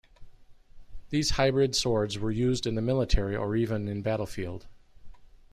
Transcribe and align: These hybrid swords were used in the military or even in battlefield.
These 1.11 1.29
hybrid 1.37 1.75
swords 1.75 2.17
were 2.17 2.31
used 2.31 2.65
in 2.65 2.73
the 2.73 2.81
military 2.81 3.35
or 3.35 3.55
even 3.55 3.87
in 3.87 4.01
battlefield. 4.01 4.65